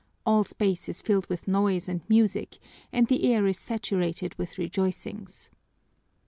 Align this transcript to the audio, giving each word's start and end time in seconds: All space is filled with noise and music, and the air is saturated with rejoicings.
All 0.25 0.43
space 0.45 0.89
is 0.89 0.99
filled 0.99 1.27
with 1.27 1.47
noise 1.47 1.87
and 1.87 2.01
music, 2.09 2.57
and 2.91 3.05
the 3.05 3.31
air 3.31 3.45
is 3.45 3.59
saturated 3.59 4.33
with 4.33 4.57
rejoicings. 4.57 5.51